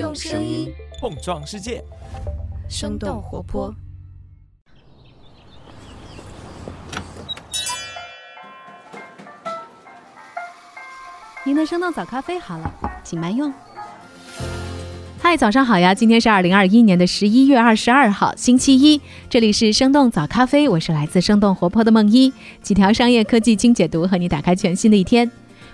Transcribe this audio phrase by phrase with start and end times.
[0.00, 1.84] 用声音碰撞世界，
[2.70, 3.70] 生动活泼。
[11.44, 12.72] 您的生动早咖啡好了，
[13.04, 13.52] 请慢用。
[15.20, 15.94] 嗨，早上好呀！
[15.94, 18.98] 今天是二零二一年的十一月二十二号，星期一。
[19.28, 22.32] 这里是生动早咖啡，我是来自生动活泼的梦一。
[22.62, 25.30] 几条商业科技精解读，和你打开全新的一天。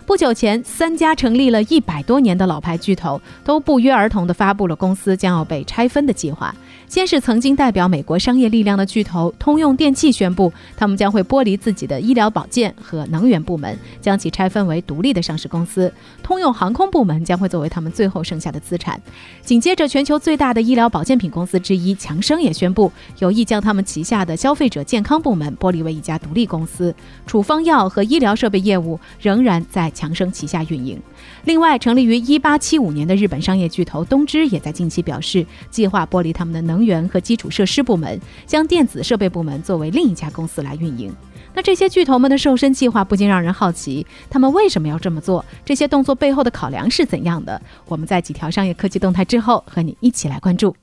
[0.06, 6.54] 不久前，三家成立了一百多年的老牌巨头都不约而同地发布了公司将要被拆分的计划。
[6.86, 15.92] 先是曾经代表美国商业力量的巨头通用电气宣布，他们将会剥离自己的医疗保健和能源部门，将其拆分为独立的上市公司。
[16.22, 19.00] 通用航空部门将会作为他们最后剩下的资产。
[19.42, 26.94] 紧接着，全球最大的医疗保健品公司之一强生也宣布，有意将他们旗下的消费者健康部门剥离为一家独立公司。
[27.26, 29.92] 处方药和医疗设备业务仍然在。
[29.96, 31.00] 强生旗下运营。
[31.44, 41.10] 另外，成立于一八七五年的日本商业巨头东芝也在近期表示，计划剥离他们的能源和基础设施部门，将电子设备部门作为另一家公司来运营。
[41.54, 45.42] 那这些巨头们的瘦身计划不禁让人好奇，他们为什么要这么做？
[45.64, 47.60] 这些动作背后的考量是怎样的？
[47.88, 50.76] 我们在几条商业科技动态之后，和你一起来关注。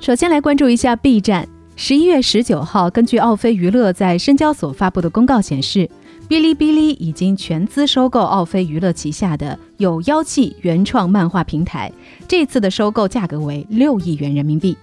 [0.00, 1.48] 首先来关注一下 B 站。
[1.80, 5.88] 十一月十九号，根据奥飞娱乐在深交所发布的公告显示，
[6.28, 11.90] 哔哩哔哩已经全资收购奥飞娱乐旗下的有妖气原创漫画平台，
[12.28, 14.76] 这次的收购价格为六亿元人民币。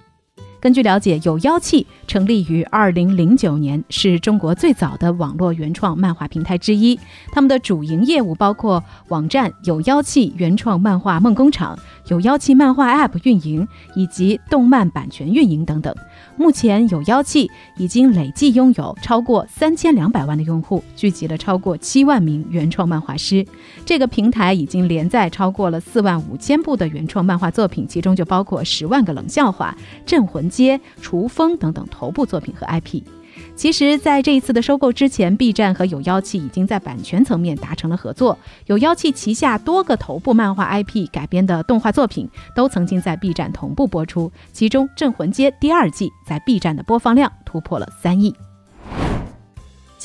[0.66, 6.99] 根据了解，有妖气成立于二零零九年，是中国最早的网络原创漫画平台之一。
[7.31, 11.77] 他们的主营业务包括网站有妖气原创漫画梦工厂、
[12.08, 15.95] 有妖气漫画 App 运营以及动漫版权运营等等。
[16.36, 23.45] 目前有妖气已经累计拥有超过三千两百万的用户，聚集了超过七万名原创漫画师。
[23.86, 29.77] 这个平台已经连载超过了四万五千部的原创漫画作品，其中就包括十万个冷笑话、
[30.08, 33.03] 镇魂街、厨风等等头部作品和 IP。
[33.54, 38.38] 其实，在这一次的收购之前，B 站和有妖气已经在版权层面达成了合作。
[38.67, 48.33] 有妖气旗下多个头部漫画 IP 改编的动画作品都曾经在 B 站同步播出，其中《镇魂街》第二季在 B 站的播放量突破了三亿。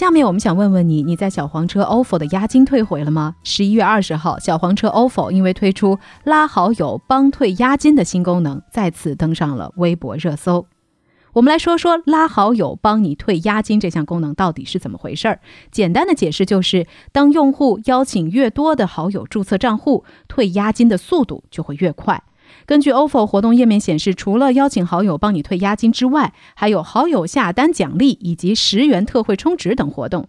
[0.00, 3.36] 下面我们想问问你，你在小黄车 ofo 的押金退回了吗？
[3.42, 10.64] 十一月二十号，小黄车 ofo 因为推出拉好友帮退押金的新功能，再次登上了微博热搜。
[11.34, 15.40] 我们来说说拉好友帮你退押金这项功能到底是怎么回事儿。
[15.70, 22.22] 简单的解释就是，当用户邀请越多的好友注册账户，退押金的速度就会越快。
[22.66, 30.28] 根据 ofo 活动页面显示，除了邀请好友帮你退押金之外，还有好友下单奖励以及十元特惠充值等活动。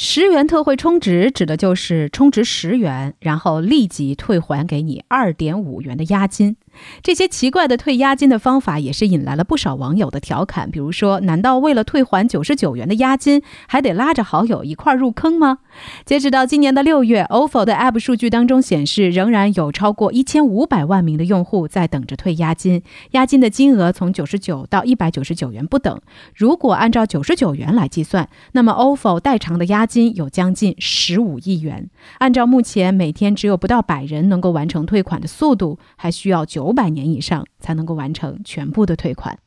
[0.00, 6.54] 十元特惠充值指的就是充值十元，然后立即退还给你二点五元的押金。
[7.02, 15.58] 这些奇怪的退押金的方法也是引来了不少网友的调侃，比如说，难道为了退还九十九元的押金，还得拉着好友一块入坑吗？
[16.06, 26.00] 截止到今年的六月，ofo 的 App 数据当中显示，仍然有超过一千五百万名的用户在等着退押金，押金的金额从九十九到一百九十九元不等。
[26.36, 31.90] 如果按照九十九元来计算，那么 ofo 代偿的押金有将近十五亿元。
[32.18, 39.38] 按照目前每天只有不到百人能够完成退款的速度，还需要九百年以上才能够完成全部的退款。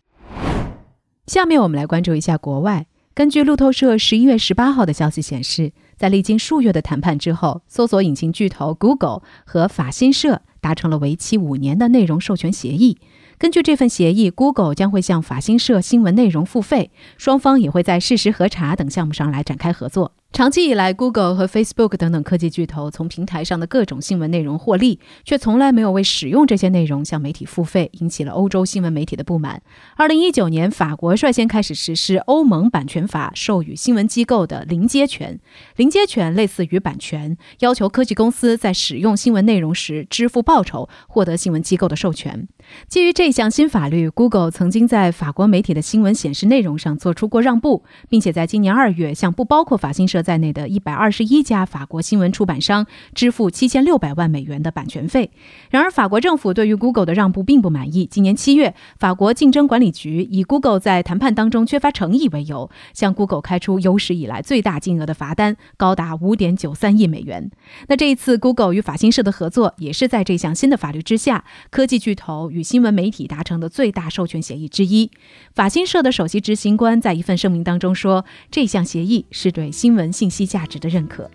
[1.27, 2.87] 下面我们来关注一下国外。
[3.13, 12.97] 根据路透社十一月十八号的消息显示，在历经数月的谈判之后，搜索引擎巨头 Google 和法新社达成了为期五年的内容授权协议。
[13.37, 20.13] 根据这份协议，Google 将会向法新社新闻内容付费，双方也会在事实核查等项目上来展开合作。
[20.33, 29.61] 长期以来，Google 和 Facebook 等等科技巨头从平台上的各种新闻内容获利，却从来没有为使用这些内容向媒体付费，引起了欧洲新闻媒体的不满。
[29.97, 35.37] 二零一九年，法国率先开始实施欧盟版权法授予新闻机构的临接权。
[35.75, 42.47] 临接权类似于版权，要求科技公司在使用新闻内容时支付报酬，获得新闻机构的授权。
[42.87, 50.20] 基于这项新法律，Google 曾经在法国媒体的新闻显示内容上做出过让步，并且在今年二月向不包括法新社。
[50.21, 55.31] 在内的一百二十一家法国新闻出版商支付七千六百万美元的版权费。
[55.69, 58.05] 然而，法国政府对于 Google 的让步并不满意。
[58.05, 67.49] 今年七月，法国竞争管理局以 Google 在谈判当中缺乏诚意为由，向 Google 开出有史以来最大金额的罚单，高达五点九三亿美元。
[67.87, 75.09] 那这一次，Google 与法新社的合作也是在这项新的法律之下，科技巨头与新闻媒体达成的最大授权协议之一。
[75.55, 80.10] 法新社的首席执行官在一份声明当中说，这项协议是对新闻。
[80.11, 81.29] 信息价值的认可。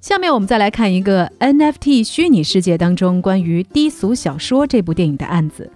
[0.00, 5.70] 下面我们再来看一个 NFT 虚拟世界当中关于低俗小说这部电影的案子。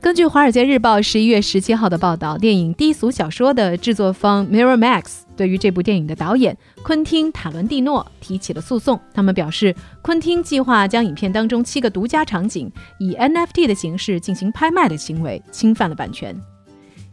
[0.00, 5.02] 根据《华尔街日报》十一月十七号的报道，电影《低俗小说》的制作方 Miramax
[5.36, 9.00] 对于这部电影的导演昆汀·塔伦蒂诺提起了诉讼。
[9.12, 16.34] 他们表示，昆汀计划将影片当中七个独家场景以 NFT 的形式进行拍卖的行为侵犯了版权。《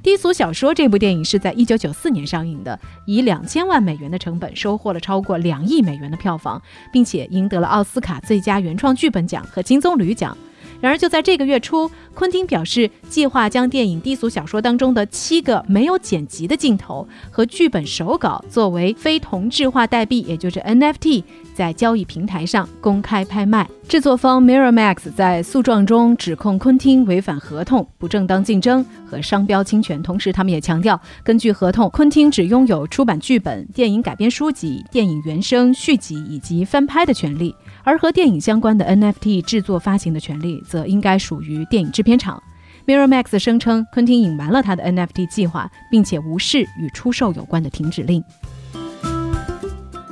[0.04, 6.62] 低俗小说》这部电影是在一九九四年上映的，以两千万美元的成本收获了超过两亿美元的票房，
[6.92, 10.38] 并且赢得了奥斯卡最佳原创剧本奖和金棕榈奖。
[10.84, 21.24] 然而，就在这个月初，昆汀表示计划将电影《低俗小说》当中的七个没有剪辑的镜头和剧本手稿作为非同质化代币，也就是 NFT，
[21.56, 23.66] 在交易平台上公开拍卖。
[23.88, 37.56] 制作方 Miramax 在诉状中指控昆汀违反合同、不正当竞争和商标侵权，同时他们也强调，根据合同，昆汀只拥有出版剧本、电影改编书籍、电影原声、续集以及翻拍的权利。
[37.84, 42.42] 而和电影相关的 NFT 制作发行的权利，则应该属于电影制片厂。
[42.86, 48.24] Miramax 声称，昆汀隐瞒了他的 NFT 计划，并且无视与出售有关的停止令。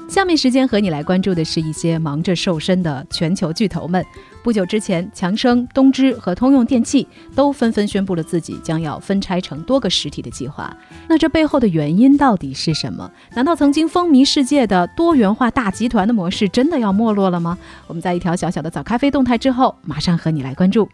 [0.09, 4.05] 下面时间和你来关注的是一些忙着瘦身的全球巨头们。
[4.43, 10.75] 不久之前，强生、东芝和通用电气都纷纷宣布了自己将要分拆成多个实体的计划。
[11.07, 13.09] 那这背后的原因到底是什么？
[13.35, 17.57] 难道曾经风靡世界的多元化大集团的模式真的要没落了吗？
[17.85, 20.89] 我们在一条小小的早咖啡动态之后，马上和你来关注。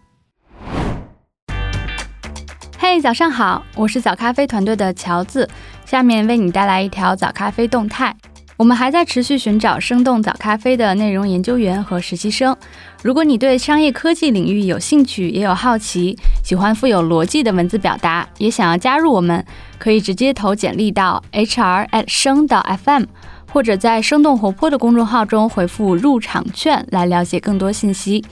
[2.78, 5.50] 嘿，早上好，我是早咖啡团队的乔子，
[5.86, 8.16] 下面为你带来一条早咖啡动态。
[8.57, 12.57] 我们还在持续寻找生动早咖啡的内容研究员和实习生。
[13.04, 19.45] 如果你对商业科技领域有兴趣，也有好奇，喜欢富有逻辑的文字表达，也想要加入我们，
[19.77, 23.06] 可以直接投简历到 hr at 生到 fm，
[23.54, 28.25] 或者在生动活泼的公众号中回复入场券来了解更多信息。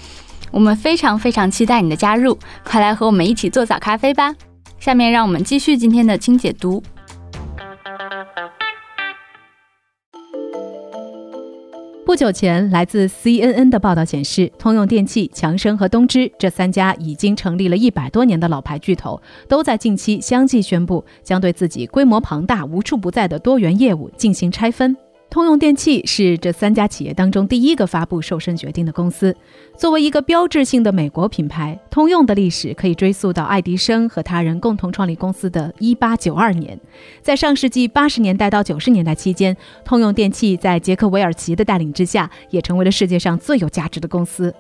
[0.50, 4.34] 我们非常非常期待你的加入，快来和我们一起做早咖啡吧！
[4.80, 6.82] 下面让我们继续今天的轻解读。
[12.06, 19.20] 不久前，来自 CNN 的报道显示，通用电气、强生和东芝这三家已经成立了一百多年的老牌巨头，
[19.50, 24.96] 都在近期相继宣布，将对自己规模庞大、无处不在的多元业务进行拆分。
[25.36, 29.36] 通用电气是这三家企业当中第一个发布瘦身决定的公司。
[29.78, 36.80] 作为一个标志性的美国品牌，通用的历史可以追溯到爱迪生和他人共同创立公司的一八九二年。
[37.22, 44.56] 在上世纪八十年代到九十年代期间，通用电气在杰克韦尔奇的带领之下，也成为了世界上最有价值的公司。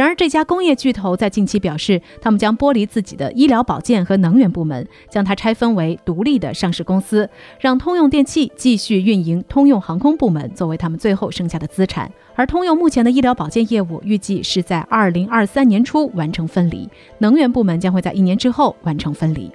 [0.00, 7.28] 然而，这家工业巨头在近期表示，他们将剥离自己的医疗保健和能源部门，将它拆分为独立的上市公司，
[7.60, 12.10] 让通用电气继续运营通用航空部门作为他们最后剩下的资产。
[12.34, 16.88] 而通用目前的医疗保健业务预计是在二零二三年初完成分离，
[17.18, 19.52] 能源部门将会在一年之后完成分离。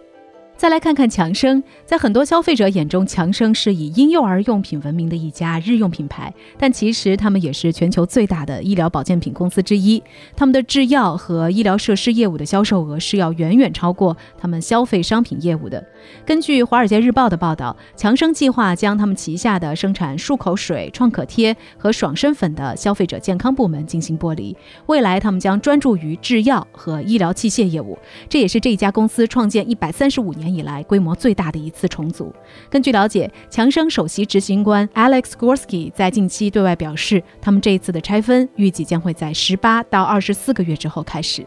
[0.57, 10.01] 再来看看强生，在很多消费者眼中，强生是以婴幼儿用品闻名的一家日用品牌，但其实他们也是全球最大的医疗保健品公司之一。
[10.35, 15.85] 他们的制药和医疗设施业务的销售额是要远远超过他们消费商品业务的。
[16.25, 24.57] 根据《华尔街日报》的报道，强生计划将他们旗下的生产漱口水、创可贴和爽身粉的消费者健康部门进行剥离，
[24.87, 27.95] 未来他们将专注于制药和医疗器械业务。
[28.27, 30.55] 这也是这一家公司创建一百三十五年。
[30.55, 32.33] 以来规模最大的一次重组。
[32.69, 41.45] 根据了解，强生首席执行官 Alex Gorsky 在近期对外表示，他们这一次的拆分预计将会在十八到二十四个月之后开始。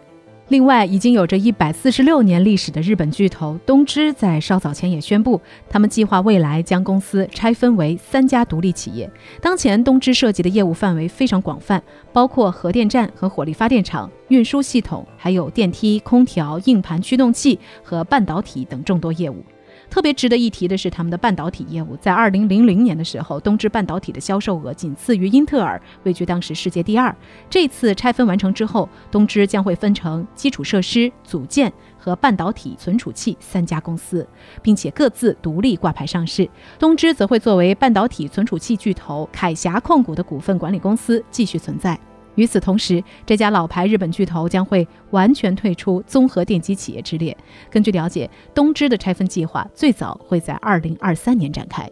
[0.48, 5.38] 另外，已经有着一百四十六年历史的日本巨头东芝在稍早前也宣布，
[5.68, 9.10] 他们计划未来将公司拆分为三家独立企业。
[9.42, 11.82] 当前，东芝涉及的业务范围非常广泛，
[12.14, 19.44] 包括核电站和火力发电厂、运输系统，还有电梯、空调、硬盘驱动器和半导体等众多业务。
[19.90, 27.14] 特别值得一提的是，他们的半导体业务在二零零零年的时候，东芝半导体的销售额仅次于英特尔，位居当时世界第二。
[27.48, 34.26] 这次拆分完成之后，东芝将会分成基础设施、组件和半导体存储器三家公司，
[34.62, 36.48] 并且各自独立挂牌上市。
[36.78, 41.98] 东芝则会作为半导体存储器巨头凯霞控股的股份管理公司继续存在。
[42.38, 47.36] 与此同时，这家老牌日本巨头将会完全退出综合电机企业之列。
[47.68, 51.90] 根据了解，东芝的拆分计划最早会在二零二三年展开。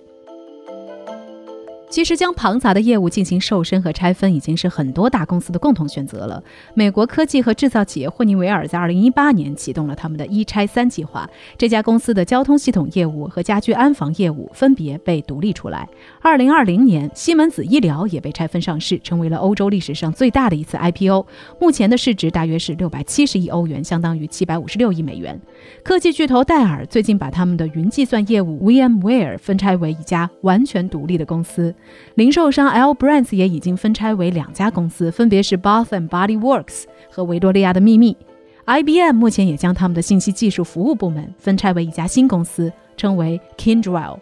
[1.89, 6.43] 其实，将庞杂的业务进行瘦身和拆分，已经是很多大公司的共同选择了。
[6.75, 11.29] 美国科技和制造企业霍尼韦尔在2018年启动了他们的一拆三计划。
[11.57, 15.89] 这家公司的交通系统业务和家居安防业务分别被独立出来。
[16.23, 21.25] 2020年，西门子医疗也被拆分上市，成为了欧洲历史上最大的一次 IPO。
[21.61, 25.41] 目前的市值大约是670亿欧元，相当于756亿美元。
[25.85, 31.75] 科技巨头戴尔最近把他们的云计算业务 VMware 分拆为一家完全独立的公司。
[32.15, 38.17] 零售商 L Brands 也已经分拆为两家公司，分别是 Bath and Body Works 和维多利亚的秘密。
[38.67, 44.19] IBM 目前也将他们的信息技术服务部门分拆为一家新公司，称为 Kindrel。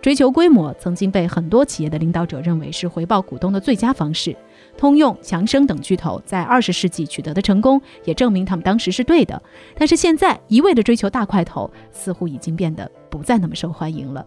[0.00, 4.34] 追求规模曾经被很多企业的领导者认为是回报股东的最佳方式。
[4.76, 9.40] 通用、强生等巨头在二十世纪取得的成功，也证明他们当时是对的。
[9.76, 14.26] 但是现在一味的追求大块头，似乎已经变得不再那么受欢迎了。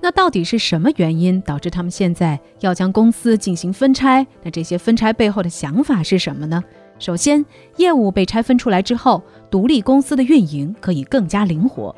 [0.00, 4.26] 那到底是什么原因导致他们现在要将公司进行分拆？
[4.42, 6.62] 那这些分拆背后的想法是什么呢？
[6.98, 7.44] 首先，
[7.76, 11.94] 业务被拆分出来之后，独立公司的运营可以更加灵活。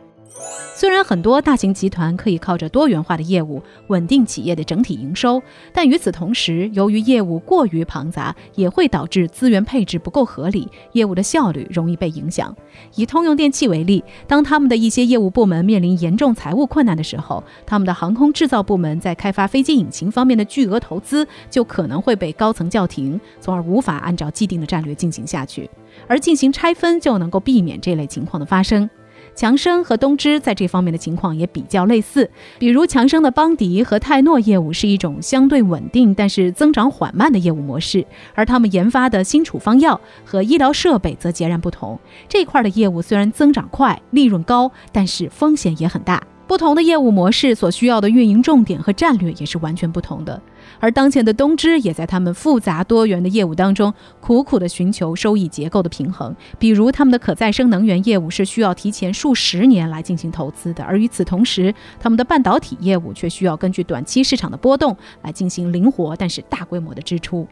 [0.75, 5.41] 虽然很多大型集团可以靠着多元化的业务稳定企业的整体营收，
[5.73, 12.55] 但与此同时，由于业务过于庞杂，也会导致资源配置不够合理，业务的效率容易被影响。
[12.97, 25.71] 以通用电气为例，当他们的一些业务部门面临严重财务困难的时候，他们的航空制造部门在开发飞机引擎方面的巨额投资就可能会被高层叫停，从而无法按照既定的战略进行下去。
[26.09, 28.91] 而进行拆分就能够避免这类情况的发生。
[29.35, 41.99] 强生和东芝在这方面的情况也比较类似，比如强生的邦迪和泰诺业务是一种相对稳定但是增长缓慢的业务模式，而他们研发的新处方药和医疗设备则截然不同。
[42.29, 46.23] 这块的业务虽然增长快、利润高，但是风险也很大。
[46.47, 50.41] 不同的业务模式所需要的运营重点和战略也是完全不同的。
[50.81, 56.35] 而当前的东芝也在他们复杂多元的业务当中，苦苦地寻求收益结构的平衡。
[56.59, 67.47] 比如，他们的可再生能源业务是需要提前数十年来进行投资的，而与此同时，他们的半导体业务却需要根据短期市场的波动来进行灵活但是大规模的支出。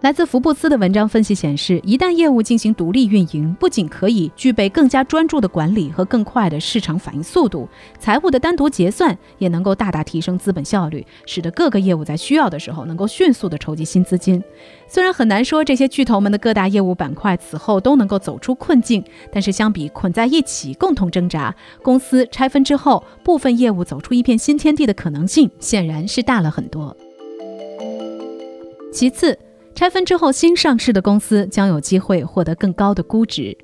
[0.00, 14.40] 来自福布斯的文章分析显示，一旦业务进行独立运营，不仅可以具备更加专注的管理和更快的市场反应速度，财务的单独结算也能够大大提升资本效率，使得各个业务在需要的时候能够迅速的筹集新资金。
[14.86, 19.02] 虽然很难说这些巨头们的各大业务板块此后都能够走出困境，
[19.32, 21.52] 但是相比捆在一起共同挣扎，
[21.82, 26.96] 公司拆分之后部分业务走出一片新天地的可能性显然是大了很多。
[28.92, 29.36] 其次。
[29.78, 33.56] 拆分之后，新上市的公司将有机会获得更高的估值。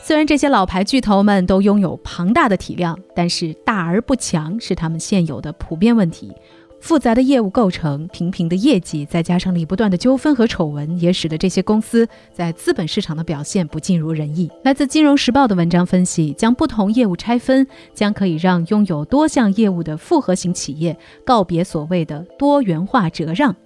[0.00, 6.32] 虽然这些老牌巨头们都拥有庞大的体量，但是大而不强是他们现有的普遍问题。
[6.78, 14.48] 复杂的业务构成、平平的业绩，再加上里不断的纠纷和丑闻，也使得这些公司在资本市场的表现不尽如人意。
[14.62, 23.56] 来自《金融时报》的文章分析，将不同业务拆分，将可以让拥有多项业务的复合型企业告别所谓的多元化折让。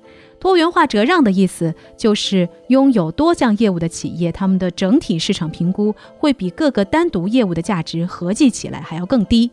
[0.40, 9.50] 多元化折让的意思就是拥有多项业务的企业，他们的整体市场评估会比各个单独业务的价值合计起来还要更低。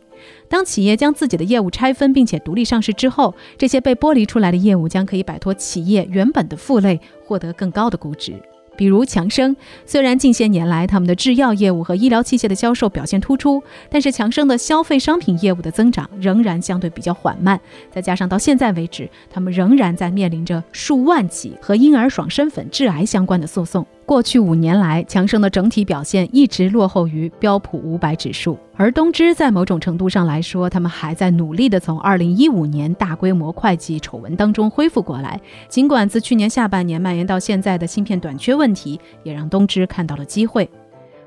[0.48, 8.34] 当企业将自己的业务拆分并且独立上市之后，这些被剥离出来的业务将可以摆脱企业原本的负累，获得更高的估值。
[8.78, 17.60] 比如强生，虽然近些年来他们的制药业务和医疗器械的销售表现突出，但是强生的消费商品业务的增长仍然相对比较缓慢。
[17.90, 23.84] 再加上到现在为止，他们仍然在面临着数万起和婴儿爽身粉致癌相关的诉讼。
[24.08, 35.38] 过去五年来，强生的整体表现一直落后于标普五百指数，而东芝在某种程度上来说，他们还在努力地从二零一五年大规模会计丑闻当中恢复过来。
[35.68, 40.66] 尽管自去年下半年蔓延到现在的芯片短缺问题，也让东芝看到了机会。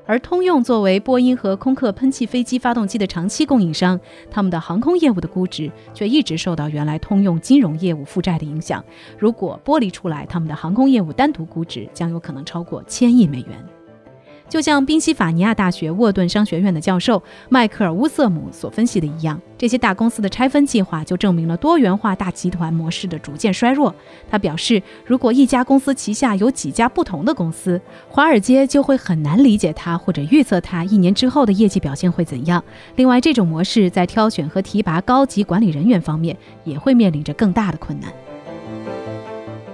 [0.06, 3.98] 而通用作为波音和空客喷气飞机发动机的长期供应商，
[4.30, 8.84] 他们的航空业务的估值却一直受到原来通用金融业务负债的影响。
[9.18, 13.81] 如果剥离出来，他们的航空业务单独估值将有可能超过千亿美元。
[14.48, 23.94] 就像宾夕法尼亚大学沃顿商学院的教授迈克尔·乌瑟姆所分析的一样，这些大公司的拆分计划就证明了多元化大集团模式的逐渐衰弱。
[24.30, 32.62] 他表示，如果一家公司旗下有几家不同的公司，华尔街就会很难理解它或者预测它一年之后的业绩表现会怎样。
[32.96, 38.12] 另外，这种模式在挑选和提拔高级管理人员方面也会面临着更大的困难。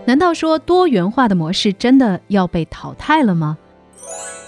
[0.05, 3.59] 难道说多元化的模式真的要被淘汰了吗？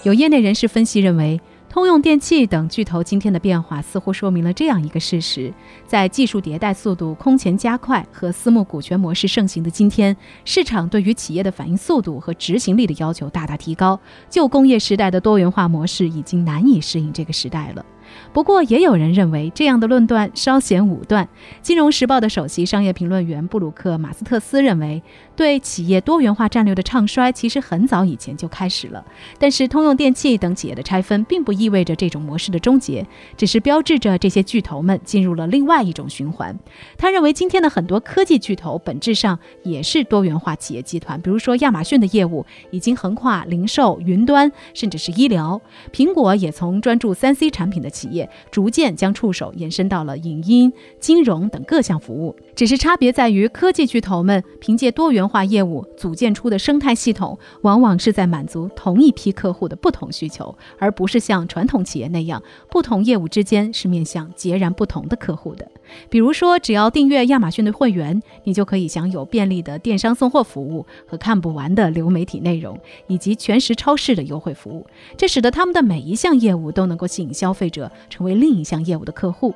[0.03, 1.39] 有业内人士分析认为，
[1.69, 5.53] 通用电气等巨头今天的变化，似乎说明了这样一个事实：
[5.87, 10.17] 在技术迭代速度空前加快和私募股权模式盛行的今天，
[10.47, 14.01] 市场对于企业的反应速度和执行力的要求大大提高。
[14.31, 17.85] 旧工业时代的多元化模式已经难以适应这个时代了。
[18.33, 21.29] 不过，也有人认为这样的论断稍显武断。
[21.63, 25.03] 金融时报的首席商业评论员布鲁克·马斯特斯认为，
[25.35, 29.05] 对企业多元化战略的唱衰其实很早以前就开始了。
[29.39, 36.57] 但是，通用电气等企业的拆分并不意味着这种模式的终结，只是标志着这些巨头们进入了另外一种循环。
[36.97, 41.21] 他认为，今天的很多科技巨头本质上也是多元化企业集团。
[41.21, 45.61] 比如说，亚马逊的业务已经横跨零售、云端，甚至是医疗；
[45.93, 48.29] 苹果也从专注三 C 产品的企业。
[48.51, 65.67] 逐渐将触手延伸到了影音、金融等各项服务，只是差别在于，科技巨头们凭借多元化业务组建出的生态系统，往往是在满足同一批客户的不同需求，而不是像传统企业那样，不同业务之间是面向截然不同的客户的。
[66.09, 74.87] 比如说，只要订阅亚马逊的会员，你就可以享有便利的电商送货服务和看不完的流媒体内容，以及全时超市的优惠服务。
[75.17, 79.55] 这使得他们的每一项业务都能够吸引消费者成为另一项业务的客户。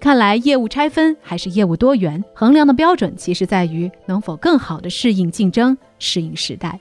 [0.00, 6.80] 看来，业务拆分还是业务多元，衡量的标准其实在于能否更好地适应竞争、适应时代。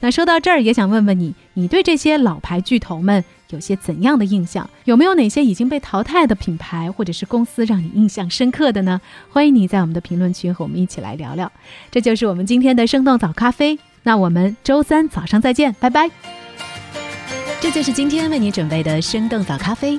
[0.00, 4.68] 那说到这儿，也想问问你，你对这些老牌巨头们有些怎样的印象？
[4.84, 9.00] 有没有哪些已经被淘汰的品牌或者是公司让你印象深刻的呢？
[9.30, 11.50] 欢迎你在我们的评论区和我们一起来聊聊。
[11.90, 13.78] 这就是我们今天的生动早咖啡。
[14.02, 16.10] 那我们周三早上再见，拜拜。
[17.60, 19.98] 这就是今天为你准备的生动早咖啡，